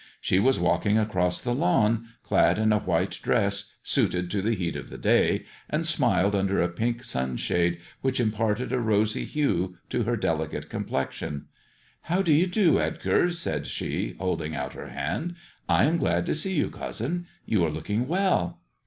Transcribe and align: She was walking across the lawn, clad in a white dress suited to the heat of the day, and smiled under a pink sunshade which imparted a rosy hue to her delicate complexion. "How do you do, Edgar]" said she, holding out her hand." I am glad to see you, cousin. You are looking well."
She 0.19 0.39
was 0.39 0.57
walking 0.59 0.97
across 0.97 1.41
the 1.41 1.53
lawn, 1.53 2.07
clad 2.23 2.57
in 2.57 2.73
a 2.73 2.79
white 2.79 3.19
dress 3.21 3.65
suited 3.83 4.31
to 4.31 4.41
the 4.41 4.55
heat 4.55 4.75
of 4.75 4.89
the 4.89 4.97
day, 4.97 5.45
and 5.69 5.85
smiled 5.85 6.33
under 6.33 6.59
a 6.59 6.69
pink 6.69 7.03
sunshade 7.03 7.77
which 8.01 8.19
imparted 8.19 8.73
a 8.73 8.79
rosy 8.79 9.25
hue 9.25 9.77
to 9.91 10.01
her 10.01 10.15
delicate 10.17 10.69
complexion. 10.71 11.49
"How 12.01 12.23
do 12.23 12.33
you 12.33 12.47
do, 12.47 12.79
Edgar]" 12.79 13.29
said 13.29 13.67
she, 13.67 14.15
holding 14.19 14.55
out 14.55 14.73
her 14.73 14.87
hand." 14.87 15.35
I 15.69 15.83
am 15.83 15.97
glad 15.97 16.25
to 16.25 16.33
see 16.33 16.53
you, 16.55 16.71
cousin. 16.71 17.27
You 17.45 17.63
are 17.63 17.69
looking 17.71 18.07
well." 18.07 18.59